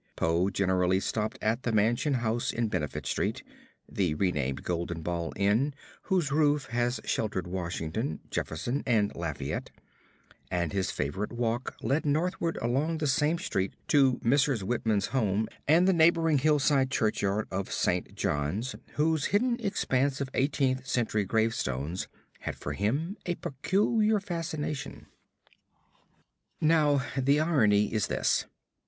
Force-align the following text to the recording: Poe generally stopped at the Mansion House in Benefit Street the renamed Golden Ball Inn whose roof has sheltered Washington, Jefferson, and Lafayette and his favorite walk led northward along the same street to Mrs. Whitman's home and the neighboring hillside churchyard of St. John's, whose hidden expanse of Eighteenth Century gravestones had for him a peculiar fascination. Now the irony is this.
Poe 0.15 0.49
generally 0.49 0.99
stopped 0.99 1.37
at 1.43 1.61
the 1.61 1.71
Mansion 1.71 2.15
House 2.15 2.51
in 2.51 2.69
Benefit 2.69 3.05
Street 3.05 3.43
the 3.87 4.15
renamed 4.15 4.63
Golden 4.63 5.03
Ball 5.03 5.31
Inn 5.35 5.75
whose 6.05 6.31
roof 6.31 6.65
has 6.71 6.99
sheltered 7.05 7.45
Washington, 7.45 8.19
Jefferson, 8.31 8.81
and 8.87 9.15
Lafayette 9.15 9.69
and 10.49 10.73
his 10.73 10.89
favorite 10.89 11.31
walk 11.31 11.75
led 11.83 12.03
northward 12.03 12.57
along 12.63 12.97
the 12.97 13.05
same 13.05 13.37
street 13.37 13.75
to 13.89 14.15
Mrs. 14.23 14.63
Whitman's 14.63 15.05
home 15.05 15.47
and 15.67 15.87
the 15.87 15.93
neighboring 15.93 16.39
hillside 16.39 16.89
churchyard 16.89 17.47
of 17.51 17.71
St. 17.71 18.15
John's, 18.15 18.75
whose 18.95 19.25
hidden 19.25 19.59
expanse 19.59 20.19
of 20.19 20.31
Eighteenth 20.33 20.87
Century 20.87 21.25
gravestones 21.25 22.07
had 22.39 22.55
for 22.55 22.73
him 22.73 23.17
a 23.27 23.35
peculiar 23.35 24.19
fascination. 24.19 25.05
Now 26.59 27.05
the 27.15 27.39
irony 27.39 27.93
is 27.93 28.07
this. 28.07 28.45